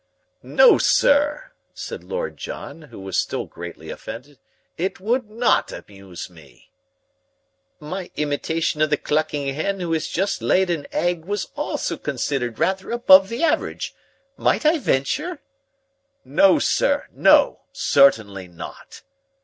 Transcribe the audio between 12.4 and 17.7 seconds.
rather above the average. Might I venture?" "No, sir, no